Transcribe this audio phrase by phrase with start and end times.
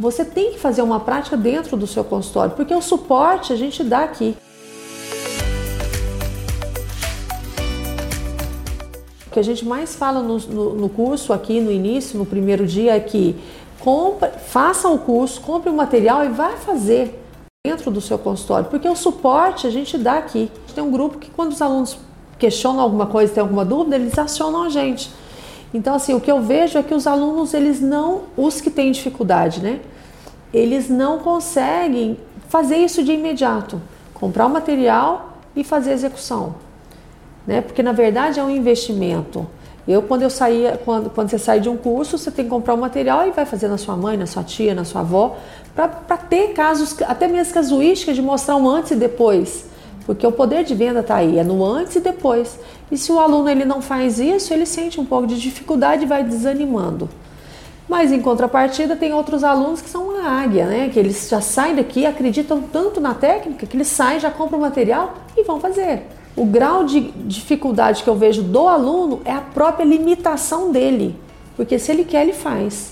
[0.00, 3.84] você tem que fazer uma prática dentro do seu consultório, porque o suporte a gente
[3.84, 4.34] dá aqui.
[9.26, 12.66] O que a gente mais fala no, no, no curso aqui no início, no primeiro
[12.66, 13.36] dia, é que
[13.78, 17.22] compre, faça o curso, compre o material e vai fazer
[17.62, 20.50] dentro do seu consultório, porque o suporte a gente dá aqui.
[20.74, 21.98] Tem um grupo que quando os alunos
[22.38, 25.10] questionam alguma coisa, tem alguma dúvida, eles acionam a gente.
[25.72, 28.90] Então, assim, o que eu vejo é que os alunos, eles não, os que têm
[28.90, 29.80] dificuldade, né?
[30.52, 32.18] Eles não conseguem
[32.48, 33.80] fazer isso de imediato.
[34.12, 36.56] Comprar o material e fazer a execução.
[37.46, 37.60] Né?
[37.60, 39.46] Porque, na verdade, é um investimento.
[39.86, 42.74] Eu, quando eu saía, quando, quando você sai de um curso, você tem que comprar
[42.74, 45.36] o material e vai fazer na sua mãe, na sua tia, na sua avó,
[45.74, 49.69] para ter casos, até mesmo casuísticas, de mostrar um antes e depois.
[50.06, 52.58] Porque o poder de venda está aí, é no antes e depois.
[52.90, 56.06] E se o aluno ele não faz isso, ele sente um pouco de dificuldade e
[56.06, 57.08] vai desanimando.
[57.88, 60.88] Mas em contrapartida, tem outros alunos que são uma águia, né?
[60.92, 64.62] Que eles já saem daqui, acreditam tanto na técnica que eles saem, já compram o
[64.62, 66.06] material e vão fazer.
[66.36, 71.16] O grau de dificuldade que eu vejo do aluno é a própria limitação dele.
[71.56, 72.88] Porque se ele quer, ele faz.